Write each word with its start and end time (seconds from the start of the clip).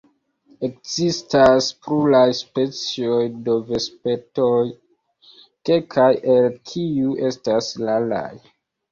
Ekzistas 0.67 1.65
pluraj 1.87 2.29
specioj 2.37 3.19
de 3.49 3.57
vespertoj, 3.67 4.61
kelkaj 5.69 6.07
el 6.37 6.49
kiuj 6.71 7.11
estas 7.29 7.69
raraj. 7.83 8.33